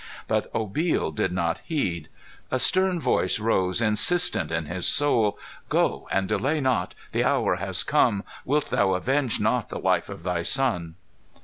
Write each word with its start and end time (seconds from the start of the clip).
But 0.27 0.51
Obil 0.51 1.11
did 1.13 1.31
not 1.31 1.59
heed. 1.59 2.09
A 2.49 2.57
stern 2.57 2.99
voice 2.99 3.37
rose 3.39 3.81
insistent 3.81 4.51
in 4.51 4.65
his 4.65 4.87
soul: 4.87 5.37
"Go, 5.69 6.07
and 6.11 6.27
delay 6.27 6.59
not! 6.59 6.95
The 7.11 7.23
hour 7.23 7.57
has 7.57 7.83
come! 7.83 8.23
Wilt 8.43 8.71
thou 8.71 8.95
avenge 8.95 9.39
not 9.39 9.69
the 9.69 9.77
life 9.77 10.09
of 10.09 10.23
thy 10.23 10.41
son?" 10.41 10.95